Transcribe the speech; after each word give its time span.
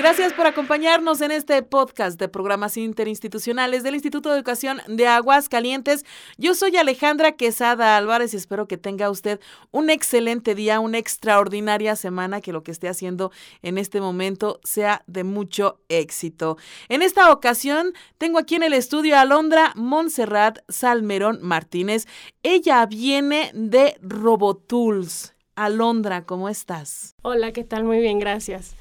Gracias 0.00 0.32
por 0.32 0.46
acompañarnos 0.46 1.20
en 1.20 1.30
este 1.30 1.62
podcast 1.62 2.18
de 2.18 2.26
programas 2.26 2.78
interinstitucionales 2.78 3.82
del 3.82 3.92
Instituto 3.92 4.30
de 4.30 4.36
Educación 4.36 4.80
de 4.88 5.06
Aguascalientes. 5.06 6.06
Yo 6.38 6.54
soy 6.54 6.74
Alejandra 6.78 7.32
Quesada 7.32 7.98
Álvarez 7.98 8.32
y 8.32 8.38
espero 8.38 8.66
que 8.66 8.78
tenga 8.78 9.10
usted 9.10 9.40
un 9.72 9.90
excelente 9.90 10.54
día, 10.54 10.80
una 10.80 10.96
extraordinaria 10.96 11.96
semana, 11.96 12.40
que 12.40 12.50
lo 12.50 12.62
que 12.62 12.70
esté 12.70 12.88
haciendo 12.88 13.30
en 13.60 13.76
este 13.76 14.00
momento 14.00 14.58
sea 14.64 15.02
de 15.06 15.22
mucho 15.22 15.80
éxito. 15.90 16.56
En 16.88 17.02
esta 17.02 17.30
ocasión 17.30 17.92
tengo 18.16 18.38
aquí 18.38 18.54
en 18.54 18.62
el 18.62 18.72
estudio 18.72 19.16
a 19.16 19.20
Alondra 19.20 19.74
Montserrat 19.76 20.60
Salmerón 20.70 21.40
Martínez. 21.42 22.06
Ella 22.42 22.86
viene 22.86 23.50
de 23.52 23.98
Robotools. 24.00 25.34
Alondra, 25.56 26.24
¿cómo 26.24 26.48
estás? 26.48 27.16
Hola, 27.20 27.52
¿qué 27.52 27.64
tal? 27.64 27.84
Muy 27.84 27.98
bien, 27.98 28.18
gracias. 28.18 28.79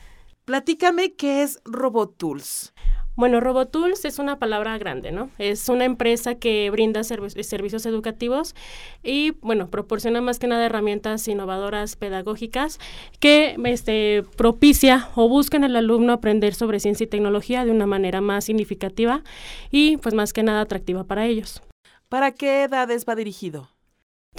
Platícame 0.50 1.14
qué 1.14 1.44
es 1.44 1.62
RoboTools. 1.64 2.74
Bueno, 3.16 3.40
RoboTools 3.40 4.04
es 4.04 4.18
una 4.18 4.40
palabra 4.40 4.80
grande, 4.80 5.12
¿no? 5.12 5.30
Es 5.38 5.70
una 5.70 5.86
empresa 5.86 6.40
que 6.40 6.72
brinda 6.72 7.04
servicios 7.04 7.86
educativos 7.86 8.56
y, 9.04 9.34
bueno, 9.42 9.70
proporciona 9.70 10.22
más 10.22 10.40
que 10.40 10.48
nada 10.48 10.66
herramientas 10.66 11.28
innovadoras 11.28 11.96
pedagógicas 11.96 12.80
que 13.20 13.58
este, 13.64 14.24
propicia 14.38 15.10
o 15.14 15.30
busca 15.30 15.56
en 15.56 15.66
el 15.66 15.76
alumno 15.76 16.14
aprender 16.14 16.56
sobre 16.56 16.80
ciencia 16.80 17.04
y 17.04 17.08
tecnología 17.08 17.64
de 17.64 17.70
una 17.70 17.86
manera 17.86 18.20
más 18.20 18.46
significativa 18.46 19.22
y, 19.70 19.98
pues, 19.98 20.16
más 20.16 20.34
que 20.34 20.42
nada 20.42 20.62
atractiva 20.62 21.04
para 21.04 21.28
ellos. 21.28 21.62
¿Para 22.08 22.32
qué 22.32 22.64
edades 22.64 23.06
va 23.08 23.14
dirigido? 23.14 23.70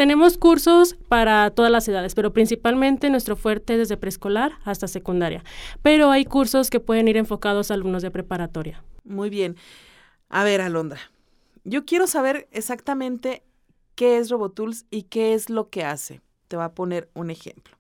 Tenemos 0.00 0.38
cursos 0.38 0.96
para 1.08 1.50
todas 1.50 1.70
las 1.70 1.86
edades, 1.86 2.14
pero 2.14 2.32
principalmente 2.32 3.10
nuestro 3.10 3.36
fuerte 3.36 3.76
desde 3.76 3.98
preescolar 3.98 4.52
hasta 4.64 4.88
secundaria. 4.88 5.44
Pero 5.82 6.10
hay 6.10 6.24
cursos 6.24 6.70
que 6.70 6.80
pueden 6.80 7.06
ir 7.06 7.18
enfocados 7.18 7.70
a 7.70 7.74
alumnos 7.74 8.00
de 8.00 8.10
preparatoria. 8.10 8.82
Muy 9.04 9.28
bien. 9.28 9.56
A 10.30 10.42
ver, 10.42 10.62
Alondra, 10.62 10.98
yo 11.64 11.84
quiero 11.84 12.06
saber 12.06 12.48
exactamente 12.50 13.42
qué 13.94 14.16
es 14.16 14.30
RoboTools 14.30 14.86
y 14.90 15.02
qué 15.02 15.34
es 15.34 15.50
lo 15.50 15.68
que 15.68 15.84
hace. 15.84 16.22
Te 16.48 16.56
voy 16.56 16.64
a 16.64 16.72
poner 16.72 17.10
un 17.12 17.30
ejemplo. 17.30 17.76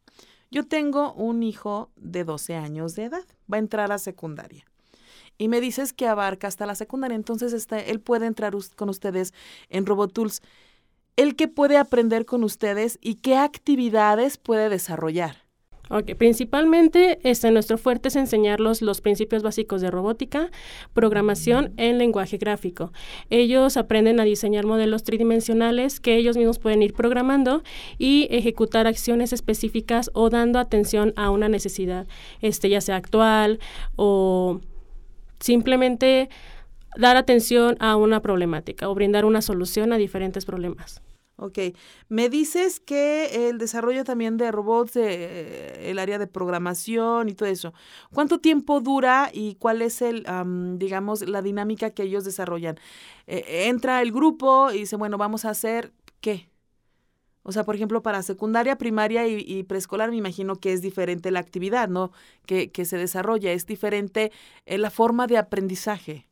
Yo 0.50 0.66
tengo 0.66 1.14
un 1.14 1.42
hijo 1.42 1.90
de 1.96 2.24
12 2.24 2.54
años 2.54 2.96
de 2.96 3.04
edad, 3.04 3.24
va 3.50 3.56
a 3.56 3.60
entrar 3.60 3.92
a 3.92 3.98
secundaria. 3.98 4.66
Y 5.38 5.48
me 5.48 5.62
dices 5.62 5.94
que 5.94 6.06
abarca 6.06 6.48
hasta 6.48 6.66
la 6.66 6.74
secundaria, 6.74 7.16
entonces 7.16 7.54
este, 7.54 7.90
él 7.90 7.98
puede 7.98 8.26
entrar 8.26 8.52
con 8.76 8.90
ustedes 8.90 9.32
en 9.70 9.86
RoboTools 9.86 10.42
el 11.16 11.36
que 11.36 11.48
puede 11.48 11.76
aprender 11.76 12.24
con 12.24 12.44
ustedes 12.44 12.98
y 13.00 13.16
qué 13.16 13.36
actividades 13.36 14.38
puede 14.38 14.68
desarrollar. 14.68 15.50
Ok, 15.92 16.14
principalmente 16.16 17.18
este, 17.24 17.50
nuestro 17.50 17.76
fuerte 17.76 18.08
es 18.08 18.16
enseñarlos 18.16 18.80
los 18.80 19.00
principios 19.00 19.42
básicos 19.42 19.80
de 19.80 19.90
robótica, 19.90 20.48
programación 20.94 21.72
en 21.78 21.98
lenguaje 21.98 22.38
gráfico. 22.38 22.92
Ellos 23.28 23.76
aprenden 23.76 24.20
a 24.20 24.24
diseñar 24.24 24.66
modelos 24.66 25.02
tridimensionales 25.02 25.98
que 25.98 26.14
ellos 26.14 26.36
mismos 26.36 26.60
pueden 26.60 26.84
ir 26.84 26.92
programando 26.92 27.64
y 27.98 28.28
ejecutar 28.30 28.86
acciones 28.86 29.32
específicas 29.32 30.12
o 30.14 30.30
dando 30.30 30.60
atención 30.60 31.12
a 31.16 31.30
una 31.30 31.48
necesidad, 31.48 32.06
este, 32.40 32.68
ya 32.68 32.80
sea 32.80 32.94
actual 32.94 33.58
o 33.96 34.60
simplemente 35.40 36.28
dar 36.96 37.16
atención 37.16 37.76
a 37.80 37.96
una 37.96 38.20
problemática 38.20 38.88
o 38.88 38.94
brindar 38.94 39.24
una 39.24 39.42
solución 39.42 39.92
a 39.92 39.96
diferentes 39.96 40.44
problemas. 40.44 41.02
Ok, 41.42 41.58
me 42.10 42.28
dices 42.28 42.80
que 42.80 43.48
el 43.48 43.56
desarrollo 43.56 44.04
también 44.04 44.36
de 44.36 44.52
robots, 44.52 44.94
el 44.96 45.98
área 45.98 46.18
de 46.18 46.26
programación 46.26 47.30
y 47.30 47.32
todo 47.32 47.48
eso, 47.48 47.72
¿cuánto 48.12 48.40
tiempo 48.40 48.82
dura 48.82 49.30
y 49.32 49.54
cuál 49.54 49.80
es 49.80 50.02
el, 50.02 50.26
digamos, 50.76 51.26
la 51.26 51.40
dinámica 51.40 51.92
que 51.92 52.02
ellos 52.02 52.26
desarrollan? 52.26 52.78
Eh, 53.26 53.68
entra 53.68 54.02
el 54.02 54.12
grupo 54.12 54.70
y 54.70 54.80
dice, 54.80 54.96
bueno, 54.96 55.16
vamos 55.16 55.46
a 55.46 55.50
hacer 55.50 55.94
qué? 56.20 56.50
O 57.42 57.52
sea, 57.52 57.64
por 57.64 57.74
ejemplo, 57.74 58.02
para 58.02 58.22
secundaria, 58.22 58.76
primaria 58.76 59.26
y, 59.26 59.62
preescolar, 59.62 60.10
me 60.10 60.16
imagino 60.16 60.56
que 60.56 60.74
es 60.74 60.82
diferente 60.82 61.30
la 61.30 61.40
actividad, 61.40 61.88
¿no? 61.88 62.12
Que, 62.44 62.70
que 62.70 62.84
se 62.84 62.98
desarrolla, 62.98 63.50
es 63.52 63.64
diferente 63.64 64.30
eh, 64.66 64.76
la 64.76 64.90
forma 64.90 65.26
de 65.26 65.38
aprendizaje. 65.38 66.29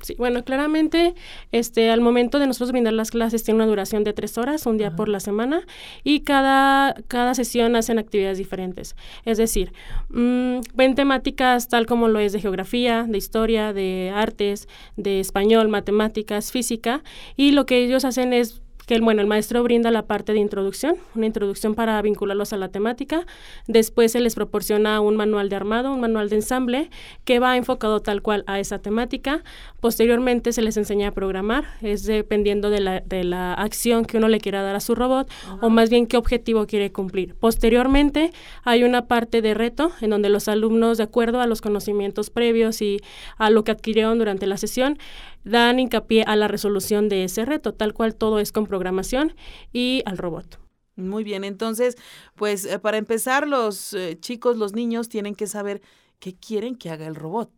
Sí, 0.00 0.14
bueno, 0.18 0.44
claramente, 0.44 1.14
este, 1.50 1.90
al 1.90 2.02
momento 2.02 2.38
de 2.38 2.46
nosotros 2.46 2.72
brindar 2.72 2.92
las 2.92 3.10
clases 3.10 3.42
tiene 3.42 3.56
una 3.56 3.66
duración 3.66 4.04
de 4.04 4.12
tres 4.12 4.36
horas, 4.36 4.66
un 4.66 4.76
día 4.76 4.94
por 4.96 5.08
la 5.08 5.18
semana, 5.18 5.62
y 6.02 6.20
cada, 6.20 6.94
cada 7.08 7.34
sesión 7.34 7.74
hacen 7.74 7.98
actividades 7.98 8.36
diferentes. 8.36 8.96
Es 9.24 9.38
decir, 9.38 9.72
mmm, 10.10 10.58
ven 10.74 10.94
temáticas 10.94 11.68
tal 11.68 11.86
como 11.86 12.08
lo 12.08 12.18
es 12.18 12.32
de 12.32 12.40
geografía, 12.40 13.06
de 13.08 13.16
historia, 13.16 13.72
de 13.72 14.12
artes, 14.14 14.68
de 14.96 15.20
español, 15.20 15.68
matemáticas, 15.68 16.52
física, 16.52 17.02
y 17.36 17.52
lo 17.52 17.64
que 17.64 17.82
ellos 17.82 18.04
hacen 18.04 18.32
es 18.32 18.63
que 18.86 18.98
bueno, 19.00 19.20
el 19.20 19.26
maestro 19.26 19.62
brinda 19.62 19.90
la 19.90 20.02
parte 20.02 20.32
de 20.32 20.38
introducción, 20.38 20.96
una 21.14 21.26
introducción 21.26 21.74
para 21.74 22.00
vincularlos 22.02 22.52
a 22.52 22.56
la 22.56 22.68
temática. 22.68 23.26
Después 23.66 24.12
se 24.12 24.20
les 24.20 24.34
proporciona 24.34 25.00
un 25.00 25.16
manual 25.16 25.48
de 25.48 25.56
armado, 25.56 25.92
un 25.92 26.00
manual 26.00 26.28
de 26.28 26.36
ensamble 26.36 26.90
que 27.24 27.38
va 27.38 27.56
enfocado 27.56 28.00
tal 28.00 28.22
cual 28.22 28.44
a 28.46 28.60
esa 28.60 28.78
temática. 28.78 29.42
Posteriormente 29.80 30.52
se 30.52 30.62
les 30.62 30.76
enseña 30.76 31.08
a 31.08 31.12
programar, 31.12 31.64
es 31.82 32.04
dependiendo 32.04 32.70
de 32.70 32.80
la, 32.80 33.00
de 33.00 33.24
la 33.24 33.54
acción 33.54 34.04
que 34.04 34.18
uno 34.18 34.28
le 34.28 34.40
quiera 34.40 34.62
dar 34.62 34.76
a 34.76 34.80
su 34.80 34.94
robot 34.94 35.30
o 35.60 35.70
más 35.70 35.90
bien 35.90 36.06
qué 36.06 36.16
objetivo 36.16 36.66
quiere 36.66 36.92
cumplir. 36.92 37.34
Posteriormente 37.34 38.32
hay 38.64 38.84
una 38.84 39.06
parte 39.06 39.42
de 39.42 39.54
reto 39.54 39.92
en 40.00 40.10
donde 40.10 40.28
los 40.28 40.48
alumnos, 40.48 40.98
de 40.98 41.04
acuerdo 41.04 41.40
a 41.40 41.46
los 41.46 41.60
conocimientos 41.60 42.30
previos 42.30 42.82
y 42.82 43.00
a 43.36 43.50
lo 43.50 43.64
que 43.64 43.72
adquirieron 43.72 44.18
durante 44.18 44.46
la 44.46 44.56
sesión, 44.56 44.98
dan 45.44 45.78
hincapié 45.78 46.24
a 46.24 46.36
la 46.36 46.48
resolución 46.48 47.08
de 47.08 47.24
ese 47.24 47.44
reto, 47.44 47.74
tal 47.74 47.94
cual 47.94 48.14
todo 48.14 48.38
es 48.38 48.52
con 48.52 48.66
programación 48.66 49.34
y 49.72 50.02
al 50.06 50.18
robot. 50.18 50.58
Muy 50.96 51.24
bien, 51.24 51.44
entonces, 51.44 51.96
pues 52.34 52.64
eh, 52.64 52.78
para 52.78 52.98
empezar, 52.98 53.48
los 53.48 53.94
eh, 53.94 54.16
chicos, 54.20 54.56
los 54.56 54.74
niños 54.74 55.08
tienen 55.08 55.34
que 55.34 55.46
saber 55.46 55.82
qué 56.20 56.34
quieren 56.34 56.76
que 56.76 56.90
haga 56.90 57.06
el 57.06 57.14
robot. 57.14 57.50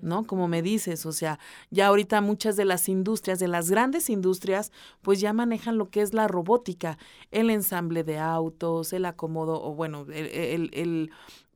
¿no? 0.00 0.26
Como 0.26 0.48
me 0.48 0.62
dices, 0.62 1.06
o 1.06 1.12
sea, 1.12 1.38
ya 1.70 1.86
ahorita 1.88 2.20
muchas 2.20 2.56
de 2.56 2.64
las 2.64 2.88
industrias, 2.88 3.38
de 3.38 3.48
las 3.48 3.70
grandes 3.70 4.10
industrias, 4.10 4.72
pues 5.02 5.20
ya 5.20 5.32
manejan 5.32 5.78
lo 5.78 5.90
que 5.90 6.02
es 6.02 6.14
la 6.14 6.28
robótica, 6.28 6.98
el 7.30 7.50
ensamble 7.50 8.04
de 8.04 8.18
autos, 8.18 8.92
el 8.92 9.04
acomodo, 9.04 9.62
o 9.62 9.74
bueno, 9.74 10.06
el, 10.12 10.70
el, 10.72 11.10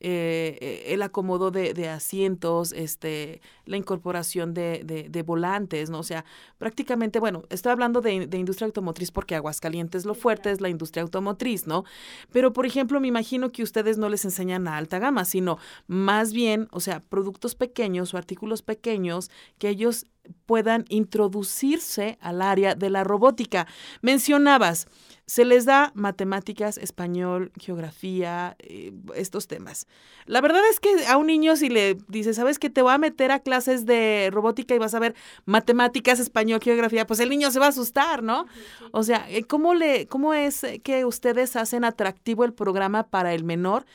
eh, 0.05 0.87
el 0.89 1.01
acomodo 1.03 1.53
de, 1.53 1.89
asientos, 1.89 2.73
este, 2.73 3.41
la 3.67 3.77
incorporación 3.77 4.53
de, 4.53 4.83
de, 5.09 5.23
volantes, 5.23 5.91
¿no? 5.91 6.01
O 6.01 6.03
sea, 6.03 6.25
prácticamente, 6.59 7.21
bueno, 7.21 7.45
estoy 7.51 7.71
hablando 7.71 8.01
de, 8.01 8.15
industria 8.33 8.67
automotriz 8.67 9.13
porque 9.13 9.37
Aguascalientes 9.37 10.05
lo 10.05 10.15
fuerte 10.15 10.51
es 10.51 10.61
la 10.61 10.69
industria 10.69 11.05
automotriz, 11.05 11.69
¿no? 11.69 11.85
Pero, 12.33 12.53
por 12.53 12.67
ejemplo, 12.67 12.99
me 12.99 13.07
imagino 13.07 13.53
que 13.53 13.63
ustedes 13.63 13.97
no 13.97 14.09
les 14.09 14.25
enseñan 14.25 14.67
a 14.67 14.77
alta 14.77 14.99
gama, 14.99 15.25
sino 15.25 15.59
más 15.87 16.33
bien, 16.33 16.67
o 16.73 16.81
sea, 16.81 16.99
productos 16.99 17.55
pequeños 17.55 18.13
o 18.13 18.19
artículos 18.19 18.63
pequeños 18.63 19.31
que 19.59 19.69
ellos 19.69 20.07
puedan 20.47 20.85
introducirse 20.89 22.19
al 22.21 22.43
área 22.43 22.75
de 22.75 22.91
la 22.91 23.05
robótica. 23.05 23.67
Mencionabas, 24.01 24.87
se 25.33 25.47
les 25.47 25.65
da 25.65 25.93
matemáticas, 25.95 26.77
español, 26.77 27.53
geografía, 27.59 28.55
eh, 28.59 28.93
estos 29.15 29.47
temas. 29.47 29.87
La 30.27 30.43
verdad 30.43 30.61
es 30.71 30.79
que 30.79 31.07
a 31.07 31.17
un 31.17 31.27
niño 31.27 31.57
si 31.57 31.71
le 31.71 31.97
dice, 32.07 32.35
¿sabes 32.35 32.59
que 32.59 32.69
te 32.69 32.83
voy 32.83 32.93
a 32.93 32.99
meter 32.99 33.31
a 33.31 33.39
clases 33.39 33.87
de 33.87 34.29
robótica 34.31 34.75
y 34.75 34.79
vas 34.79 34.93
a 34.93 34.99
ver 34.99 35.15
matemáticas, 35.47 36.21
español, 36.21 36.61
geografía? 36.63 37.07
Pues 37.07 37.19
el 37.19 37.31
niño 37.31 37.51
se 37.51 37.61
va 37.61 37.65
a 37.65 37.69
asustar, 37.71 38.23
¿no? 38.23 38.45
O 38.91 39.05
sea, 39.05 39.25
eh, 39.31 39.45
¿cómo, 39.45 39.73
le, 39.73 40.07
cómo 40.07 40.35
es 40.35 40.67
que 40.85 41.07
ustedes 41.07 41.57
hacen 41.57 41.85
atractivo 41.85 42.45
el 42.45 42.53
programa 42.53 43.05
para 43.05 43.33
el 43.33 43.43
menor? 43.43 43.87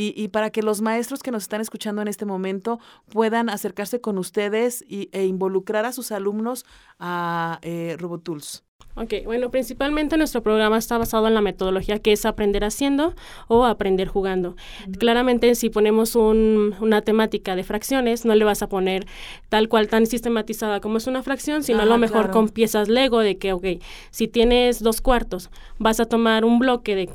Y, 0.00 0.28
para 0.28 0.50
que 0.50 0.62
los 0.62 0.80
maestros 0.80 1.24
que 1.24 1.32
nos 1.32 1.42
están 1.42 1.60
escuchando 1.60 2.00
en 2.00 2.06
este 2.06 2.24
momento 2.24 2.78
puedan 3.08 3.50
acercarse 3.50 4.00
con 4.00 4.16
ustedes 4.16 4.84
y, 4.88 5.08
e 5.10 5.24
involucrar 5.24 5.84
a 5.86 5.92
sus 5.92 6.12
alumnos 6.12 6.64
a 7.00 7.58
eh, 7.62 7.96
RoboTools. 7.98 8.67
Ok, 9.00 9.14
bueno, 9.24 9.50
principalmente 9.50 10.16
nuestro 10.16 10.42
programa 10.42 10.76
está 10.76 10.98
basado 10.98 11.28
en 11.28 11.34
la 11.34 11.40
metodología 11.40 12.00
que 12.00 12.12
es 12.12 12.24
aprender 12.26 12.64
haciendo 12.64 13.14
o 13.46 13.64
aprender 13.64 14.08
jugando. 14.08 14.56
Claramente, 14.98 15.54
si 15.54 15.70
ponemos 15.70 16.16
una 16.16 17.02
temática 17.02 17.54
de 17.54 17.62
fracciones, 17.62 18.24
no 18.24 18.34
le 18.34 18.44
vas 18.44 18.62
a 18.62 18.68
poner 18.68 19.06
tal 19.48 19.68
cual 19.68 19.86
tan 19.86 20.06
sistematizada 20.06 20.80
como 20.80 20.98
es 20.98 21.06
una 21.06 21.22
fracción, 21.22 21.62
sino 21.62 21.82
a 21.82 21.86
lo 21.86 21.96
mejor 21.96 22.30
con 22.30 22.48
piezas 22.48 22.88
Lego 22.88 23.20
de 23.20 23.38
que, 23.38 23.52
ok, 23.52 23.66
si 24.10 24.26
tienes 24.26 24.82
dos 24.82 25.00
cuartos, 25.00 25.50
vas 25.78 26.00
a 26.00 26.06
tomar 26.06 26.44
un 26.44 26.58
bloque 26.58 26.96
de 26.96 27.08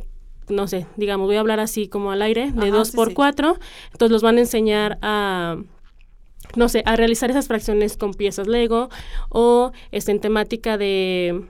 no 0.50 0.68
sé, 0.68 0.88
digamos, 0.98 1.28
voy 1.28 1.38
a 1.38 1.40
hablar 1.40 1.62
así 1.62 1.88
como 1.88 2.12
al 2.12 2.22
aire, 2.22 2.52
de 2.52 2.70
dos 2.70 2.92
por 2.92 3.14
cuatro, 3.14 3.58
entonces 3.94 4.12
los 4.12 4.22
van 4.22 4.38
a 4.38 4.42
enseñar 4.42 5.00
a 5.02 5.58
no 6.56 6.70
sé, 6.70 6.84
a 6.86 6.96
realizar 6.96 7.32
esas 7.32 7.48
fracciones 7.48 7.98
con 7.98 8.14
piezas 8.14 8.48
Lego 8.48 8.90
o 9.30 9.72
este, 9.92 10.12
en 10.12 10.20
temática 10.20 10.78
de 10.78 11.46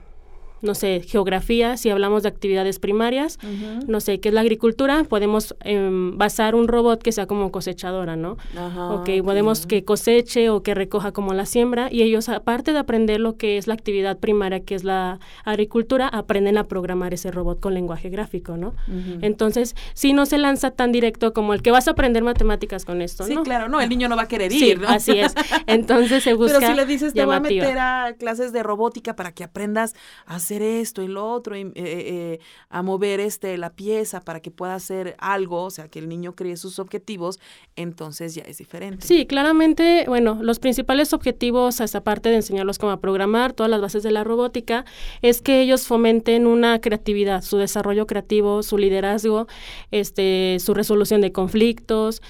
no 0.64 0.74
sé, 0.74 1.02
geografía, 1.06 1.76
si 1.76 1.90
hablamos 1.90 2.22
de 2.22 2.28
actividades 2.28 2.78
primarias, 2.78 3.38
no 3.86 4.00
sé, 4.00 4.20
qué 4.20 4.28
es 4.28 4.34
la 4.34 4.40
agricultura, 4.40 5.04
podemos 5.04 5.54
em, 5.60 6.16
basar 6.16 6.54
un 6.54 6.68
robot 6.68 7.02
que 7.02 7.12
sea 7.12 7.26
como 7.26 7.52
cosechadora, 7.52 8.16
¿no? 8.16 8.36
Ajá, 8.56 8.92
ok, 8.92 9.10
podemos 9.22 9.66
que 9.66 9.84
coseche 9.84 10.50
o 10.50 10.62
que 10.62 10.74
recoja 10.74 11.12
como 11.12 11.34
la 11.34 11.46
siembra 11.46 11.88
y 11.90 12.02
ellos, 12.02 12.28
aparte 12.28 12.72
de 12.72 12.78
aprender 12.78 13.20
lo 13.20 13.36
que 13.36 13.58
es 13.58 13.66
la 13.66 13.74
actividad 13.74 14.18
primaria, 14.18 14.60
que 14.60 14.74
es 14.74 14.84
la 14.84 15.20
agricultura, 15.44 16.08
aprenden 16.08 16.58
a 16.58 16.64
programar 16.64 17.14
ese 17.14 17.30
robot 17.30 17.60
con 17.60 17.74
lenguaje 17.74 18.08
gráfico, 18.08 18.56
¿no? 18.56 18.74
Entonces, 19.20 19.74
si 19.92 20.12
no 20.12 20.26
se 20.26 20.38
lanza 20.38 20.70
tan 20.70 20.92
directo 20.92 21.32
como 21.32 21.54
el 21.54 21.62
que 21.62 21.70
vas 21.70 21.88
a 21.88 21.92
aprender 21.92 22.22
matemáticas 22.22 22.84
con 22.84 23.02
esto, 23.02 23.24
¿no? 23.24 23.28
Sí, 23.28 23.36
claro, 23.44 23.68
no, 23.68 23.80
el 23.80 23.88
niño 23.88 24.08
no 24.08 24.16
va 24.16 24.22
a 24.22 24.28
querer 24.28 24.52
ir, 24.52 24.78
sí, 24.78 24.84
así 24.86 25.18
es. 25.18 25.34
Entonces 25.66 26.22
se 26.22 26.34
busca 26.34 26.58
Pero 26.58 26.72
si 26.72 26.76
le 26.76 26.86
dices, 26.86 27.12
te 27.12 27.24
voy 27.24 27.36
a 27.36 27.40
meter 27.40 27.78
a 27.78 28.14
clases 28.18 28.52
de 28.52 28.62
robótica 28.62 29.16
para 29.16 29.32
que 29.32 29.44
aprendas 29.44 29.94
a 30.26 30.36
hacer 30.36 30.53
esto 30.62 31.02
y 31.02 31.08
lo 31.08 31.30
otro, 31.30 31.56
y, 31.56 31.62
eh, 31.62 31.72
eh, 31.74 32.38
a 32.68 32.82
mover 32.82 33.20
este, 33.20 33.56
la 33.58 33.70
pieza 33.70 34.20
para 34.20 34.40
que 34.40 34.50
pueda 34.50 34.74
hacer 34.74 35.16
algo, 35.18 35.64
o 35.64 35.70
sea, 35.70 35.88
que 35.88 35.98
el 35.98 36.08
niño 36.08 36.34
cree 36.34 36.56
sus 36.56 36.78
objetivos, 36.78 37.40
entonces 37.76 38.34
ya 38.34 38.42
es 38.42 38.58
diferente. 38.58 39.06
Sí, 39.06 39.26
claramente, 39.26 40.04
bueno, 40.08 40.38
los 40.40 40.58
principales 40.58 41.12
objetivos, 41.12 41.80
esta 41.80 42.02
parte 42.02 42.28
de 42.28 42.36
enseñarlos 42.36 42.78
cómo 42.78 42.92
a 42.92 43.00
programar, 43.00 43.52
todas 43.52 43.70
las 43.70 43.80
bases 43.80 44.02
de 44.02 44.10
la 44.10 44.24
robótica, 44.24 44.84
es 45.22 45.40
que 45.42 45.60
ellos 45.60 45.86
fomenten 45.86 46.46
una 46.46 46.80
creatividad, 46.80 47.42
su 47.42 47.58
desarrollo 47.58 48.06
creativo, 48.06 48.62
su 48.62 48.78
liderazgo, 48.78 49.46
este, 49.90 50.58
su 50.60 50.74
resolución 50.74 51.20
de 51.20 51.32
conflictos, 51.32 52.22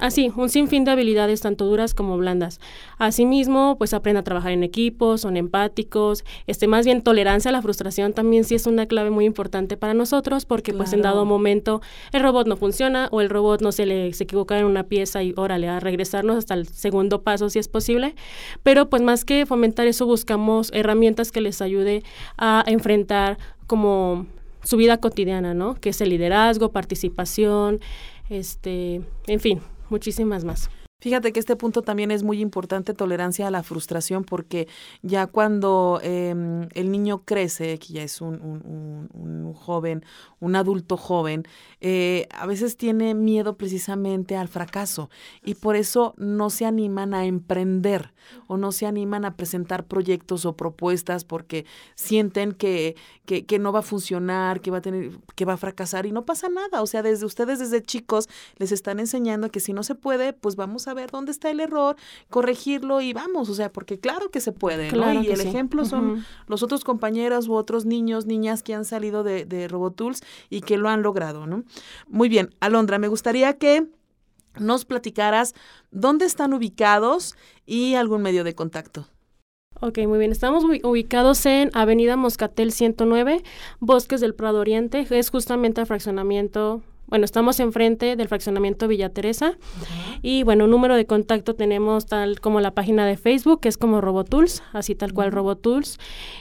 así, 0.00 0.32
un 0.36 0.48
sinfín 0.48 0.84
de 0.84 0.90
habilidades 0.90 1.40
tanto 1.40 1.66
duras 1.66 1.94
como 1.94 2.16
blandas. 2.16 2.60
Asimismo, 2.98 3.76
pues 3.78 3.92
aprenden 3.92 4.20
a 4.20 4.24
trabajar 4.24 4.52
en 4.52 4.62
equipo, 4.62 5.18
son 5.18 5.36
empáticos, 5.36 6.24
este, 6.46 6.66
más 6.66 6.84
bien 6.84 7.02
tolerancia 7.02 7.50
a 7.50 7.52
la 7.52 7.62
frustración 7.62 8.12
también 8.12 8.44
sí 8.44 8.54
es 8.54 8.66
una 8.66 8.86
clave 8.86 9.10
muy 9.10 9.24
importante 9.24 9.76
para 9.76 9.94
nosotros 9.94 10.46
porque 10.46 10.72
pues 10.72 10.92
en 10.92 11.02
dado 11.02 11.24
momento 11.24 11.82
el 12.12 12.22
robot 12.22 12.46
no 12.46 12.56
funciona 12.56 13.08
o 13.10 13.20
el 13.20 13.30
robot 13.30 13.60
no 13.60 13.72
se 13.72 13.86
le 13.86 14.12
se 14.12 14.24
equivoca 14.24 14.58
en 14.58 14.64
una 14.64 14.84
pieza 14.84 15.22
y 15.22 15.34
órale, 15.36 15.68
a 15.68 15.80
regresarnos 15.80 16.36
hasta 16.36 16.54
el 16.54 16.66
segundo 16.66 17.22
paso 17.22 17.50
si 17.50 17.58
es 17.58 17.68
posible, 17.68 18.14
pero 18.62 18.88
pues 18.88 19.02
más 19.02 19.24
que 19.24 19.46
fomentar 19.46 19.86
eso 19.86 20.06
buscamos 20.06 20.70
herramientas 20.72 21.32
que 21.32 21.40
les 21.40 21.60
ayude 21.60 22.02
a 22.38 22.64
enfrentar 22.66 23.38
como 23.66 24.26
su 24.66 24.76
vida 24.76 24.98
cotidiana, 24.98 25.54
¿no? 25.54 25.74
Que 25.76 25.90
es 25.90 26.00
el 26.00 26.10
liderazgo, 26.10 26.72
participación, 26.72 27.80
este, 28.28 29.02
en 29.26 29.40
fin, 29.40 29.60
muchísimas 29.90 30.44
más. 30.44 30.70
Fíjate 30.98 31.30
que 31.30 31.40
este 31.40 31.56
punto 31.56 31.82
también 31.82 32.10
es 32.10 32.22
muy 32.22 32.40
importante, 32.40 32.94
tolerancia 32.94 33.46
a 33.46 33.50
la 33.50 33.62
frustración, 33.62 34.24
porque 34.24 34.66
ya 35.02 35.26
cuando 35.26 36.00
em, 36.02 36.68
el 36.72 36.90
niño 36.90 37.22
crece, 37.26 37.78
que 37.78 37.92
ya 37.92 38.02
es 38.02 38.22
un, 38.22 39.52
joven, 39.54 40.06
un 40.40 40.56
adulto 40.56 40.96
joven, 40.96 41.44
eh, 41.82 42.26
a 42.30 42.46
veces 42.46 42.78
tiene 42.78 43.14
miedo 43.14 43.58
precisamente 43.58 44.36
al 44.36 44.48
fracaso 44.48 45.10
y 45.44 45.54
por 45.54 45.76
eso 45.76 46.14
no 46.16 46.48
se 46.48 46.64
animan 46.64 47.12
a 47.12 47.26
emprender 47.26 48.14
o 48.46 48.56
no 48.56 48.72
se 48.72 48.86
animan 48.86 49.26
a 49.26 49.36
presentar 49.36 49.84
proyectos 49.84 50.46
o 50.46 50.56
propuestas 50.56 51.24
porque 51.24 51.66
sienten 51.94 52.52
que, 52.52 52.96
que, 53.26 53.44
que 53.44 53.58
no 53.58 53.70
va 53.70 53.80
a 53.80 53.82
funcionar, 53.82 54.62
que 54.62 54.70
va 54.70 54.78
a 54.78 54.82
tener, 54.82 55.10
que 55.34 55.44
va 55.44 55.52
a 55.54 55.58
fracasar 55.58 56.06
y 56.06 56.12
no 56.12 56.24
pasa 56.24 56.48
nada. 56.48 56.80
O 56.80 56.86
sea, 56.86 57.02
desde 57.02 57.26
ustedes 57.26 57.58
desde 57.58 57.82
chicos 57.82 58.28
les 58.56 58.72
están 58.72 58.98
enseñando 58.98 59.50
que 59.50 59.60
si 59.60 59.74
no 59.74 59.82
se 59.82 59.94
puede, 59.94 60.32
pues 60.32 60.56
vamos 60.56 60.85
a 60.88 60.94
ver 60.94 61.10
dónde 61.10 61.32
está 61.32 61.50
el 61.50 61.60
error, 61.60 61.96
corregirlo 62.30 63.00
y 63.00 63.12
vamos, 63.12 63.48
o 63.48 63.54
sea, 63.54 63.72
porque 63.72 63.98
claro 63.98 64.30
que 64.30 64.40
se 64.40 64.52
puede, 64.52 64.90
¿no? 64.92 65.22
Y 65.22 65.28
el 65.28 65.40
ejemplo 65.40 65.84
son 65.84 66.24
los 66.46 66.62
otros 66.62 66.84
compañeros 66.84 67.48
u 67.48 67.54
otros 67.54 67.84
niños, 67.84 68.26
niñas 68.26 68.62
que 68.62 68.74
han 68.74 68.84
salido 68.84 69.22
de, 69.22 69.44
de 69.44 69.68
Robotools 69.68 70.22
y 70.50 70.60
que 70.60 70.76
lo 70.76 70.88
han 70.88 71.02
logrado, 71.02 71.46
¿no? 71.46 71.64
Muy 72.08 72.28
bien, 72.28 72.54
Alondra, 72.60 72.98
me 72.98 73.08
gustaría 73.08 73.58
que 73.58 73.86
nos 74.58 74.84
platicaras 74.84 75.54
dónde 75.90 76.24
están 76.24 76.54
ubicados 76.54 77.36
y 77.66 77.94
algún 77.94 78.22
medio 78.22 78.44
de 78.44 78.54
contacto. 78.54 79.06
Ok, 79.80 79.98
muy 80.06 80.18
bien. 80.18 80.32
Estamos 80.32 80.64
ubicados 80.64 81.44
en 81.44 81.70
Avenida 81.74 82.16
Moscatel 82.16 82.72
109, 82.72 83.42
Bosques 83.78 84.22
del 84.22 84.34
Prado 84.34 84.60
Oriente. 84.60 85.06
Es 85.10 85.28
justamente 85.28 85.82
el 85.82 85.86
fraccionamiento 85.86 86.82
bueno, 87.08 87.24
estamos 87.24 87.60
enfrente 87.60 88.16
del 88.16 88.28
fraccionamiento 88.28 88.88
Villa 88.88 89.10
Teresa. 89.10 89.56
Y 90.22 90.42
bueno, 90.42 90.66
número 90.66 90.96
de 90.96 91.06
contacto 91.06 91.54
tenemos 91.54 92.06
tal 92.06 92.40
como 92.40 92.60
la 92.60 92.72
página 92.72 93.06
de 93.06 93.16
Facebook, 93.16 93.60
que 93.60 93.68
es 93.68 93.78
como 93.78 94.00
Robotools, 94.00 94.62
así 94.72 94.94
tal 94.94 95.12
cual 95.12 95.32
Robotools, 95.32 95.98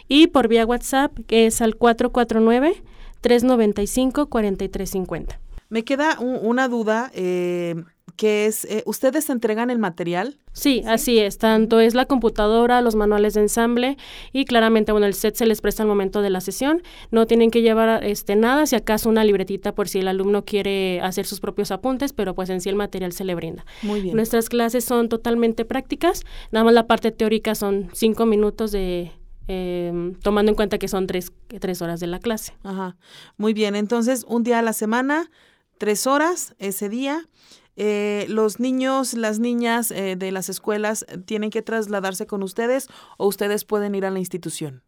y 0.07 0.27
por 0.27 0.47
vía 0.47 0.65
WhatsApp, 0.65 1.17
que 1.27 1.45
es 1.45 1.61
al 1.61 1.75
449 1.75 2.83
395 3.21 4.27
4350. 4.27 5.39
Me 5.69 5.83
queda 5.83 6.19
una 6.19 6.67
duda, 6.67 7.11
eh, 7.13 7.75
que 8.15 8.45
es, 8.45 8.65
eh, 8.65 8.83
¿ustedes 8.85 9.29
entregan 9.29 9.69
el 9.69 9.79
material? 9.79 10.37
Sí, 10.53 10.83
así 10.87 11.19
es. 11.19 11.37
Tanto 11.37 11.79
es 11.79 11.93
la 11.93 12.05
computadora, 12.05 12.81
los 12.81 12.95
manuales 12.95 13.33
de 13.33 13.41
ensamble 13.41 13.97
y 14.31 14.45
claramente, 14.45 14.91
bueno, 14.91 15.07
el 15.07 15.13
set 15.13 15.35
se 15.35 15.45
les 15.45 15.61
presta 15.61 15.83
al 15.83 15.89
momento 15.89 16.21
de 16.21 16.29
la 16.29 16.41
sesión. 16.41 16.81
No 17.11 17.27
tienen 17.27 17.51
que 17.51 17.61
llevar 17.61 18.03
este 18.03 18.35
nada, 18.35 18.65
si 18.65 18.75
acaso 18.75 19.09
una 19.09 19.23
libretita 19.23 19.75
por 19.75 19.87
si 19.87 19.99
el 19.99 20.07
alumno 20.07 20.45
quiere 20.45 21.01
hacer 21.01 21.25
sus 21.25 21.39
propios 21.39 21.71
apuntes, 21.71 22.13
pero 22.13 22.35
pues 22.35 22.49
en 22.49 22.61
sí 22.61 22.69
el 22.69 22.75
material 22.75 23.11
se 23.11 23.25
le 23.25 23.35
brinda. 23.35 23.65
Muy 23.81 24.01
bien. 24.01 24.15
Nuestras 24.15 24.49
clases 24.49 24.85
son 24.85 25.09
totalmente 25.09 25.65
prácticas. 25.65 26.23
Nada 26.51 26.63
más 26.63 26.73
la 26.73 26.87
parte 26.87 27.11
teórica 27.11 27.55
son 27.55 27.89
cinco 27.93 28.25
minutos 28.25 28.71
de 28.71 29.11
eh, 29.47 30.13
tomando 30.23 30.51
en 30.51 30.55
cuenta 30.55 30.77
que 30.77 30.87
son 30.87 31.05
tres, 31.07 31.31
tres 31.59 31.81
horas 31.81 31.99
de 31.99 32.07
la 32.07 32.19
clase. 32.19 32.53
Ajá. 32.63 32.97
Muy 33.37 33.53
bien. 33.53 33.75
Entonces, 33.75 34.25
un 34.27 34.43
día 34.43 34.59
a 34.59 34.61
la 34.61 34.73
semana, 34.73 35.29
tres 35.77 36.07
horas 36.07 36.55
ese 36.59 36.89
día. 36.89 37.27
Eh, 37.75 38.25
los 38.29 38.59
niños, 38.59 39.13
las 39.13 39.39
niñas 39.39 39.91
eh, 39.91 40.15
de 40.15 40.31
las 40.31 40.49
escuelas 40.49 41.05
tienen 41.25 41.49
que 41.49 41.61
trasladarse 41.61 42.25
con 42.25 42.43
ustedes 42.43 42.87
o 43.17 43.27
ustedes 43.27 43.65
pueden 43.65 43.95
ir 43.95 44.05
a 44.05 44.11
la 44.11 44.19
institución. 44.19 44.83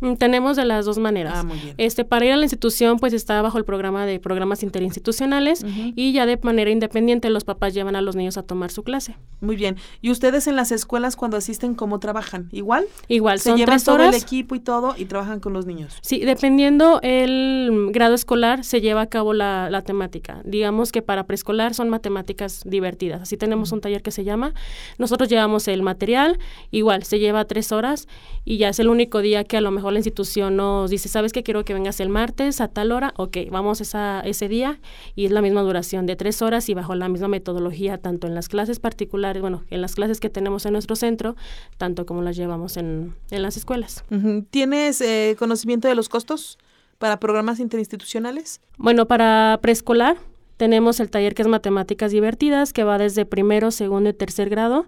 Mm, 0.00 0.14
tenemos 0.14 0.56
de 0.56 0.64
las 0.64 0.84
dos 0.84 0.98
maneras. 0.98 1.34
Ah, 1.36 1.42
muy 1.44 1.58
bien. 1.58 1.74
Este, 1.78 2.04
para 2.04 2.26
ir 2.26 2.32
a 2.32 2.36
la 2.36 2.42
institución, 2.44 2.98
pues 2.98 3.12
está 3.12 3.40
bajo 3.40 3.56
el 3.56 3.64
programa 3.64 4.04
de 4.04 4.18
programas 4.18 4.62
interinstitucionales 4.62 5.64
y 5.94 6.12
ya 6.12 6.26
de 6.26 6.36
manera 6.42 6.70
independiente 6.70 7.30
los 7.30 7.44
papás 7.44 7.72
llevan 7.72 7.94
a 7.96 8.02
los 8.02 8.16
niños 8.16 8.36
a 8.36 8.42
tomar 8.42 8.70
su 8.72 8.82
clase. 8.82 9.16
Muy 9.40 9.56
bien. 9.56 9.76
¿Y 10.00 10.10
ustedes 10.10 10.46
en 10.48 10.56
las 10.56 10.72
escuelas 10.72 11.16
cuando 11.16 11.36
asisten 11.36 11.74
cómo 11.74 12.00
trabajan? 12.00 12.48
¿Igual? 12.52 12.84
Igual, 13.08 13.38
Se 13.38 13.50
son 13.50 13.58
llevan 13.58 13.74
tres 13.76 13.84
todo 13.84 13.94
horas. 13.96 14.14
el 14.16 14.22
equipo 14.22 14.54
y 14.56 14.60
todo 14.60 14.94
y 14.98 15.04
trabajan 15.04 15.40
con 15.40 15.52
los 15.52 15.66
niños. 15.66 15.96
Sí, 16.02 16.20
dependiendo 16.20 16.98
el 17.02 17.88
grado 17.92 18.14
escolar 18.14 18.64
se 18.64 18.80
lleva 18.80 19.02
a 19.02 19.06
cabo 19.06 19.32
la, 19.34 19.70
la 19.70 19.82
temática. 19.82 20.40
Digamos 20.44 20.90
que 20.92 21.02
para 21.02 21.26
preescolar 21.26 21.74
son 21.74 21.88
matemáticas 21.88 22.62
divertidas. 22.66 23.22
Así 23.22 23.36
tenemos 23.36 23.70
un 23.72 23.80
taller 23.80 24.02
que 24.02 24.10
se 24.10 24.24
llama. 24.24 24.52
Nosotros 24.98 25.28
llevamos 25.28 25.68
el 25.68 25.82
material, 25.82 26.38
igual 26.72 27.04
se 27.04 27.18
lleva 27.20 27.44
tres 27.44 27.70
horas 27.72 28.08
y 28.44 28.58
ya 28.58 28.68
es 28.68 28.78
el 28.80 28.88
único 28.88 29.20
día 29.20 29.44
que 29.44 29.56
a 29.56 29.60
lo 29.62 29.70
mejor 29.70 29.92
la 29.92 29.98
institución 29.98 30.56
nos 30.56 30.90
dice, 30.90 31.08
¿sabes 31.08 31.32
qué? 31.32 31.42
Quiero 31.42 31.64
que 31.64 31.72
vengas 31.74 32.00
el 32.00 32.08
martes 32.08 32.60
a 32.60 32.68
tal 32.68 32.92
hora. 32.92 33.14
Ok, 33.16 33.38
vamos 33.50 33.80
esa, 33.80 34.20
ese 34.20 34.48
día 34.48 34.80
y 35.14 35.24
es 35.24 35.30
la 35.32 35.40
misma 35.40 35.62
duración 35.62 36.06
de 36.06 36.16
tres 36.16 36.42
horas 36.42 36.68
y 36.68 36.74
bajo 36.74 36.94
la 36.94 37.08
misma 37.08 37.28
metodología, 37.28 37.98
tanto 37.98 38.26
en 38.26 38.34
las 38.34 38.48
clases 38.48 38.80
particulares, 38.80 39.40
bueno, 39.40 39.64
en 39.70 39.80
las 39.80 39.94
clases 39.94 40.20
que 40.20 40.28
tenemos 40.28 40.66
en 40.66 40.72
nuestro 40.72 40.96
centro, 40.96 41.36
tanto 41.78 42.04
como 42.04 42.22
las 42.22 42.36
llevamos 42.36 42.76
en, 42.76 43.14
en 43.30 43.42
las 43.42 43.56
escuelas. 43.56 44.04
¿Tienes 44.50 45.00
eh, 45.00 45.36
conocimiento 45.38 45.88
de 45.88 45.94
los 45.94 46.08
costos 46.08 46.58
para 46.98 47.18
programas 47.18 47.60
interinstitucionales? 47.60 48.60
Bueno, 48.76 49.06
para 49.06 49.58
preescolar 49.62 50.16
tenemos 50.62 51.00
el 51.00 51.10
taller 51.10 51.34
que 51.34 51.42
es 51.42 51.48
Matemáticas 51.48 52.12
Divertidas, 52.12 52.72
que 52.72 52.84
va 52.84 52.96
desde 52.96 53.26
primero, 53.26 53.72
segundo 53.72 54.10
y 54.10 54.12
tercer 54.12 54.48
grado. 54.48 54.86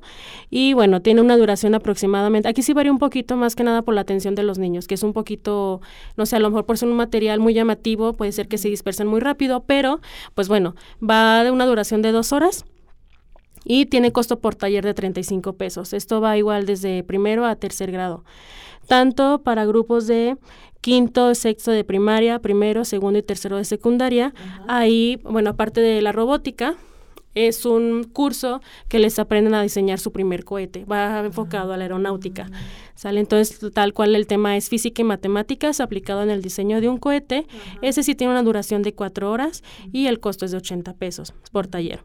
Y 0.48 0.72
bueno, 0.72 1.02
tiene 1.02 1.20
una 1.20 1.36
duración 1.36 1.74
aproximadamente. 1.74 2.46
Aquí 2.46 2.62
sí 2.62 2.72
varía 2.72 2.92
un 2.92 3.00
poquito 3.00 3.36
más 3.36 3.56
que 3.56 3.64
nada 3.64 3.82
por 3.82 3.92
la 3.92 4.02
atención 4.02 4.36
de 4.36 4.44
los 4.44 4.56
niños, 4.56 4.86
que 4.86 4.94
es 4.94 5.02
un 5.02 5.12
poquito, 5.12 5.80
no 6.16 6.26
sé, 6.26 6.36
a 6.36 6.38
lo 6.38 6.48
mejor 6.48 6.64
por 6.64 6.78
ser 6.78 6.88
un 6.88 6.94
material 6.94 7.40
muy 7.40 7.54
llamativo, 7.54 8.12
puede 8.12 8.30
ser 8.30 8.46
que 8.46 8.56
se 8.56 8.68
dispersen 8.68 9.08
muy 9.08 9.18
rápido, 9.18 9.64
pero 9.66 10.00
pues 10.36 10.46
bueno, 10.46 10.76
va 11.02 11.42
de 11.42 11.50
una 11.50 11.66
duración 11.66 12.02
de 12.02 12.12
dos 12.12 12.32
horas 12.32 12.64
y 13.64 13.86
tiene 13.86 14.12
costo 14.12 14.38
por 14.40 14.54
taller 14.54 14.84
de 14.84 14.94
35 14.94 15.54
pesos. 15.54 15.92
Esto 15.92 16.20
va 16.20 16.36
igual 16.36 16.66
desde 16.66 17.02
primero 17.02 17.44
a 17.46 17.56
tercer 17.56 17.90
grado, 17.90 18.24
tanto 18.86 19.42
para 19.42 19.64
grupos 19.64 20.06
de 20.06 20.36
quinto, 20.80 21.34
sexto 21.34 21.70
de 21.70 21.82
primaria, 21.82 22.38
primero, 22.40 22.84
segundo 22.84 23.18
y 23.18 23.22
tercero 23.22 23.56
de 23.56 23.64
secundaria. 23.64 24.34
Ahí, 24.68 25.18
bueno, 25.24 25.50
aparte 25.50 25.80
de 25.80 26.02
la 26.02 26.12
robótica, 26.12 26.76
es 27.34 27.64
un 27.66 28.04
curso 28.04 28.60
que 28.88 28.98
les 28.98 29.18
aprenden 29.18 29.54
a 29.54 29.62
diseñar 29.62 29.98
su 29.98 30.12
primer 30.12 30.44
cohete. 30.44 30.84
Va 30.84 31.20
enfocado 31.20 31.72
a 31.72 31.76
la 31.76 31.84
aeronáutica. 31.84 32.48
¿Sale? 32.94 33.20
Entonces, 33.20 33.72
tal 33.72 33.92
cual 33.92 34.14
el 34.14 34.26
tema 34.26 34.56
es 34.56 34.68
física 34.68 35.02
y 35.02 35.04
matemáticas 35.04 35.80
aplicado 35.80 36.22
en 36.22 36.30
el 36.30 36.42
diseño 36.42 36.80
de 36.80 36.88
un 36.88 36.98
cohete. 36.98 37.46
Ese 37.82 38.02
sí 38.02 38.14
tiene 38.14 38.32
una 38.32 38.42
duración 38.42 38.82
de 38.82 38.94
cuatro 38.94 39.30
horas 39.30 39.62
y 39.92 40.06
el 40.06 40.20
costo 40.20 40.44
es 40.44 40.52
de 40.52 40.58
80 40.58 40.94
pesos 40.94 41.34
por 41.50 41.66
taller. 41.66 42.04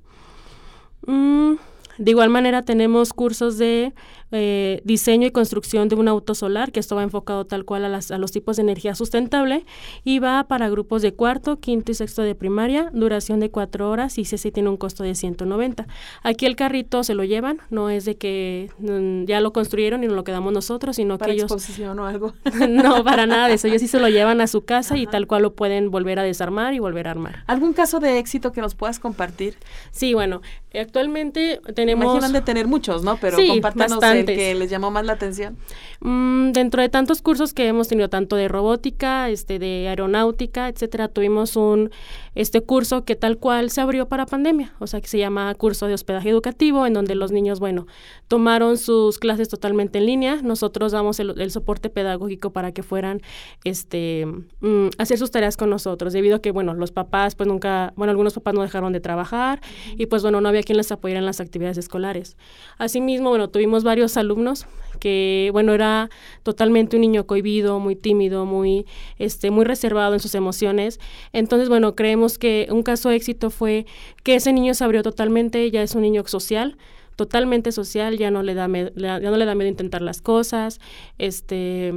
Mm, 1.08 1.58
De 2.00 2.12
igual 2.12 2.30
manera 2.30 2.64
tenemos 2.64 3.12
cursos 3.12 3.58
de 3.58 3.94
eh, 4.32 4.82
diseño 4.86 5.28
y 5.28 5.32
construcción 5.32 5.90
de 5.90 5.96
un 5.96 6.08
auto 6.08 6.34
solar, 6.34 6.72
que 6.72 6.80
esto 6.80 6.96
va 6.96 7.04
enfocado 7.04 7.46
tal 7.46 7.66
cual 7.66 7.84
a, 7.84 7.90
las, 7.90 8.12
a, 8.12 8.18
los 8.18 8.32
tipos 8.32 8.56
de 8.56 8.62
energía 8.62 8.96
sustentable 8.96 9.66
y 10.04 10.20
va 10.20 10.46
para 10.48 10.70
grupos 10.70 11.02
de 11.02 11.14
cuarto, 11.14 11.60
quinto 11.60 11.92
y 11.92 11.96
sexto 11.96 12.22
de 12.22 12.36
primaria, 12.36 12.90
duración 12.94 13.40
de 13.40 13.50
cuatro 13.52 13.90
horas 13.90 14.18
y 14.18 14.26
sí 14.26 14.38
tiene 14.52 14.70
un 14.70 14.78
costo 14.78 15.04
de 15.04 15.14
190. 15.14 15.88
Aquí 16.24 16.46
el 16.46 16.56
carrito 16.56 17.04
se 17.04 17.16
lo 17.16 17.26
llevan, 17.26 17.60
no 17.70 17.90
es 17.90 18.06
de 18.06 18.16
que 18.16 18.70
mm, 18.78 19.26
ya 19.26 19.42
lo 19.42 19.52
construyeron 19.52 20.04
y 20.04 20.08
nos 20.08 20.16
lo 20.16 20.24
quedamos 20.24 20.54
nosotros, 20.54 20.96
sino 20.96 21.18
¿Para 21.18 21.32
que 21.32 21.34
ellos... 21.34 21.52
exposición 21.52 22.00
o 22.00 22.06
algo? 22.06 22.34
no, 22.70 23.04
para 23.04 23.26
nada 23.26 23.50
de 23.50 23.56
eso, 23.56 23.68
ellos 23.68 23.82
sí 23.82 23.88
se 23.88 24.00
lo 24.00 24.08
llevan 24.08 24.40
a 24.40 24.48
su 24.48 24.62
casa 24.62 24.98
y 24.98 25.06
tal 25.06 25.28
cual 25.28 25.42
lo 25.42 25.54
pueden 25.54 25.92
volver 25.92 26.20
a 26.20 26.24
desarmar 26.24 26.74
y 26.74 26.80
volver 26.80 27.08
a 27.10 27.12
armar. 27.12 27.44
¿Algún 27.48 27.74
caso 27.74 28.00
de 28.00 28.20
éxito 28.20 28.54
que 28.54 28.62
nos 28.62 28.76
puedas 28.76 29.00
compartir? 29.00 29.56
Sí, 29.92 30.14
bueno, 30.14 30.42
actualmente 30.74 31.60
tenemos... 31.76 31.89
Imaginan 31.92 32.34
de 32.34 32.42
tener 32.42 32.68
muchos, 32.68 33.04
¿no? 33.04 33.18
Pero 33.18 33.38
sí, 33.38 33.62
el 33.62 34.26
que 34.26 34.56
les 34.56 34.70
llamó 34.70 34.92
más 34.92 35.06
la 35.06 35.14
atención. 35.14 35.58
Mm, 36.02 36.52
dentro 36.52 36.82
de 36.82 36.90
tantos 36.90 37.22
cursos 37.22 37.54
que 37.54 37.68
hemos 37.68 37.88
tenido, 37.88 38.10
tanto 38.10 38.36
de 38.36 38.48
robótica, 38.48 39.30
este, 39.30 39.60
de 39.60 39.88
aeronáutica, 39.90 40.70
etcétera, 40.70 41.10
tuvimos 41.10 41.56
un 41.56 41.92
este 42.36 42.62
curso 42.62 43.04
que 43.04 43.18
tal 43.18 43.38
cual 43.38 43.70
se 43.70 43.82
abrió 43.82 44.08
para 44.08 44.26
pandemia, 44.26 44.74
o 44.80 44.88
sea, 44.88 45.02
que 45.02 45.08
se 45.10 45.18
llama 45.18 45.54
curso 45.56 45.88
de 45.88 45.94
hospedaje 45.94 46.30
educativo, 46.30 46.86
en 46.86 46.94
donde 46.94 47.16
los 47.16 47.34
niños, 47.34 47.60
bueno, 47.60 47.86
tomaron 48.30 48.78
sus 48.78 49.20
clases 49.20 49.50
totalmente 49.50 50.00
en 50.00 50.06
línea. 50.06 50.42
Nosotros 50.42 50.94
damos 50.94 51.20
el, 51.20 51.52
soporte 51.52 51.90
pedagógico 51.90 52.52
para 52.52 52.72
que 52.72 52.82
fueran, 52.82 53.22
este, 53.66 54.26
mm, 54.62 54.88
hacer 54.98 55.18
sus 55.18 55.32
tareas 55.32 55.58
con 55.58 55.70
nosotros, 55.70 56.14
debido 56.14 56.38
a 56.38 56.42
que, 56.42 56.52
bueno, 56.52 56.74
los 56.74 56.92
papás, 56.92 57.36
pues 57.36 57.48
nunca, 57.48 57.92
bueno, 57.98 58.12
algunos 58.12 58.34
papás 58.34 58.54
no 58.54 58.62
dejaron 58.62 58.94
de 58.94 59.02
trabajar 59.02 59.60
y 59.98 60.06
pues, 60.06 60.22
bueno, 60.22 60.40
no 60.40 60.48
había 60.48 60.64
quien 60.64 60.78
les 60.78 60.92
apoyara 60.94 61.20
en 61.20 61.26
las 61.26 61.42
actividades 61.42 61.69
escolares. 61.78 62.38
Asimismo, 62.78 63.30
bueno, 63.30 63.50
tuvimos 63.50 63.84
varios 63.84 64.18
alumnos 64.18 64.66
que, 65.00 65.50
bueno, 65.54 65.74
era 65.74 66.10
totalmente 66.44 66.96
un 66.98 67.02
niño 67.02 67.26
cohibido, 67.26 67.80
muy 67.80 67.96
tímido, 67.96 68.46
muy, 68.46 68.86
este, 69.18 69.52
muy 69.52 69.66
reservado 69.66 70.14
en 70.14 70.20
sus 70.20 70.36
emociones. 70.36 71.00
Entonces, 71.34 71.70
bueno, 71.70 71.96
creemos 71.96 72.38
que 72.38 72.68
un 72.70 72.84
caso 72.84 73.10
de 73.10 73.16
éxito 73.16 73.50
fue 73.50 73.86
que 74.24 74.36
ese 74.36 74.54
niño 74.54 74.74
se 74.74 74.84
abrió 74.84 75.04
totalmente, 75.04 75.70
ya 75.72 75.82
es 75.82 75.96
un 75.96 76.02
niño 76.02 76.24
social, 76.26 76.78
totalmente 77.16 77.72
social, 77.72 78.18
ya 78.18 78.32
no 78.32 78.44
le 78.44 78.54
da, 78.54 78.68
ya 78.68 79.20
no 79.20 79.38
le 79.38 79.46
da 79.46 79.56
miedo 79.56 79.70
intentar 79.70 80.02
las 80.02 80.22
cosas, 80.22 80.80
este 81.18 81.94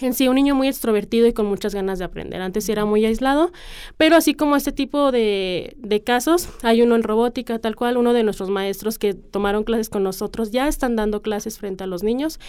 en 0.00 0.14
sí 0.14 0.28
un 0.28 0.34
niño 0.34 0.54
muy 0.54 0.68
extrovertido 0.68 1.26
y 1.26 1.32
con 1.32 1.46
muchas 1.46 1.74
ganas 1.74 1.98
de 1.98 2.04
aprender. 2.04 2.40
Antes 2.40 2.68
era 2.68 2.84
muy 2.84 3.04
aislado, 3.04 3.52
pero 3.96 4.16
así 4.16 4.34
como 4.34 4.56
este 4.56 4.72
tipo 4.72 5.12
de, 5.12 5.74
de, 5.78 6.02
casos, 6.02 6.48
hay 6.62 6.82
uno 6.82 6.96
en 6.96 7.02
robótica, 7.02 7.58
tal 7.58 7.76
cual, 7.76 7.96
uno 7.96 8.12
de 8.12 8.22
nuestros 8.24 8.50
maestros 8.50 8.98
que 8.98 9.14
tomaron 9.14 9.64
clases 9.64 9.88
con 9.88 10.02
nosotros 10.02 10.50
ya 10.50 10.68
están 10.68 10.96
dando 10.96 11.22
clases 11.22 11.58
frente 11.58 11.84
a 11.84 11.86
los 11.86 12.02
niños, 12.02 12.40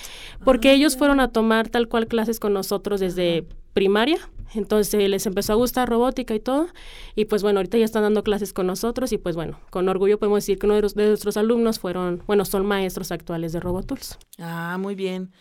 porque 0.44 0.70
ah, 0.70 0.74
ellos 0.74 0.98
fueron 0.98 1.20
a 1.20 1.32
tomar 1.32 1.70
tal 1.70 1.88
cual 1.88 2.08
clases 2.08 2.40
con 2.40 2.54
nosotros 2.54 3.00
desde 3.00 3.46
primaria 3.74 4.18
entonces 4.54 5.10
les 5.10 5.26
empezó 5.26 5.54
a 5.54 5.56
gustar 5.56 5.90
robótica 5.90 6.34
y 6.36 6.40
todo. 6.40 6.68
Y 7.16 7.26
pues 7.26 7.44
bueno, 7.44 7.60
ahorita 7.60 7.78
ya 7.78 7.86
están 7.86 8.04
dando 8.04 8.24
clases 8.24 8.54
con 8.54 8.68
nosotros 8.68 9.12
y 9.12 9.18
pues 9.18 9.36
bueno, 9.36 9.60
con 9.70 9.88
orgullo 9.90 10.20
podemos 10.20 10.38
decir 10.38 10.58
que 10.60 10.66
uno 10.66 10.76
de, 10.76 10.82
nuestros 10.82 11.38
alumnos 11.38 11.80
fueron, 11.80 12.24
bueno, 12.28 12.46
son 12.46 12.66
maestros 12.66 13.12
actuales 13.12 13.52
de 13.54 13.60
Robotools. 13.60 14.18
Ah, 14.40 14.78
muy 14.80 14.96
bien. 14.96 15.32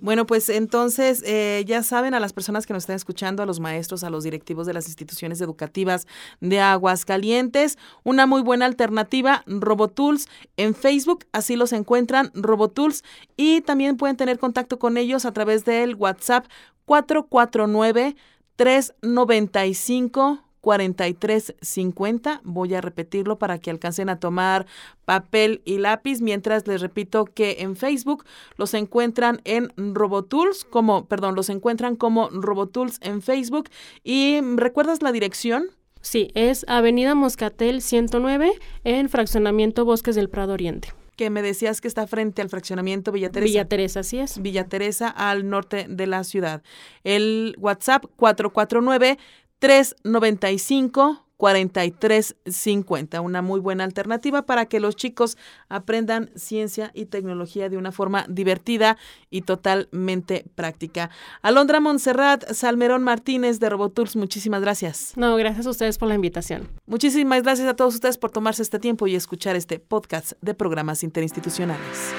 Bueno, 0.00 0.26
pues 0.26 0.48
entonces 0.48 1.22
eh, 1.26 1.64
ya 1.66 1.82
saben 1.82 2.14
a 2.14 2.20
las 2.20 2.32
personas 2.32 2.66
que 2.66 2.72
nos 2.72 2.84
están 2.84 2.96
escuchando, 2.96 3.42
a 3.42 3.46
los 3.46 3.60
maestros, 3.60 4.04
a 4.04 4.10
los 4.10 4.24
directivos 4.24 4.66
de 4.66 4.72
las 4.72 4.86
instituciones 4.86 5.40
educativas 5.40 6.06
de 6.40 6.60
Aguascalientes, 6.60 7.78
una 8.02 8.26
muy 8.26 8.42
buena 8.42 8.66
alternativa, 8.66 9.42
Robotools 9.46 10.28
en 10.56 10.74
Facebook, 10.74 11.26
así 11.32 11.56
los 11.56 11.72
encuentran, 11.72 12.30
Robotools, 12.34 13.02
y 13.36 13.60
también 13.60 13.96
pueden 13.96 14.16
tener 14.16 14.38
contacto 14.38 14.78
con 14.78 14.96
ellos 14.96 15.24
a 15.24 15.32
través 15.32 15.64
del 15.64 15.94
WhatsApp 15.94 16.46
449 16.84 18.16
395 18.56 20.44
4350. 20.64 22.40
Voy 22.42 22.74
a 22.74 22.80
repetirlo 22.80 23.38
para 23.38 23.58
que 23.58 23.70
alcancen 23.70 24.08
a 24.08 24.18
tomar 24.18 24.66
papel 25.04 25.60
y 25.66 25.76
lápiz. 25.76 26.22
Mientras 26.22 26.66
les 26.66 26.80
repito 26.80 27.26
que 27.26 27.58
en 27.60 27.76
Facebook 27.76 28.24
los 28.56 28.72
encuentran 28.72 29.42
en 29.44 29.72
Robotools, 29.76 30.64
como, 30.64 31.04
perdón, 31.04 31.34
los 31.34 31.50
encuentran 31.50 31.96
como 31.96 32.30
Robotools 32.30 32.98
en 33.02 33.20
Facebook. 33.20 33.68
¿Y 34.02 34.40
recuerdas 34.40 35.02
la 35.02 35.12
dirección? 35.12 35.66
Sí, 36.00 36.30
es 36.34 36.64
Avenida 36.66 37.14
Moscatel 37.14 37.82
109 37.82 38.52
en 38.84 39.08
Fraccionamiento 39.10 39.84
Bosques 39.84 40.16
del 40.16 40.30
Prado 40.30 40.54
Oriente 40.54 40.94
que 41.16 41.30
me 41.30 41.42
decías 41.42 41.80
que 41.80 41.88
está 41.88 42.06
frente 42.06 42.42
al 42.42 42.48
fraccionamiento 42.48 43.12
Villa 43.12 43.30
Teresa. 43.30 43.50
Villa 43.50 43.68
Teresa, 43.68 44.00
así 44.00 44.18
es. 44.18 44.40
Villa 44.40 44.64
Teresa, 44.64 45.08
al 45.08 45.48
norte 45.48 45.86
de 45.88 46.06
la 46.06 46.24
ciudad. 46.24 46.62
El 47.02 47.56
WhatsApp 47.58 48.04
449 48.16 49.18
395 49.58 51.23
4350, 51.36 53.20
una 53.20 53.42
muy 53.42 53.60
buena 53.60 53.84
alternativa 53.84 54.42
para 54.42 54.66
que 54.66 54.80
los 54.80 54.96
chicos 54.96 55.36
aprendan 55.68 56.30
ciencia 56.36 56.90
y 56.94 57.06
tecnología 57.06 57.68
de 57.68 57.76
una 57.76 57.92
forma 57.92 58.24
divertida 58.28 58.96
y 59.30 59.42
totalmente 59.42 60.44
práctica. 60.54 61.10
Alondra 61.42 61.80
Montserrat, 61.80 62.52
Salmerón 62.52 63.02
Martínez 63.02 63.60
de 63.60 63.68
Robotours, 63.68 64.16
muchísimas 64.16 64.60
gracias. 64.60 65.12
No, 65.16 65.36
gracias 65.36 65.66
a 65.66 65.70
ustedes 65.70 65.98
por 65.98 66.08
la 66.08 66.14
invitación. 66.14 66.68
Muchísimas 66.86 67.42
gracias 67.42 67.68
a 67.68 67.74
todos 67.74 67.94
ustedes 67.94 68.18
por 68.18 68.30
tomarse 68.30 68.62
este 68.62 68.78
tiempo 68.78 69.06
y 69.06 69.14
escuchar 69.14 69.56
este 69.56 69.78
podcast 69.78 70.32
de 70.40 70.54
programas 70.54 71.02
interinstitucionales. 71.02 72.14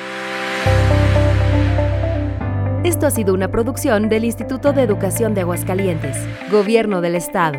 Esto 2.83 3.07
ha 3.07 3.11
sido 3.11 3.33
una 3.33 3.49
producción 3.49 4.09
del 4.09 4.25
Instituto 4.25 4.71
de 4.71 4.83
Educación 4.83 5.33
de 5.33 5.41
Aguascalientes, 5.41 6.15
Gobierno 6.51 7.01
del 7.01 7.15
Estado. 7.15 7.57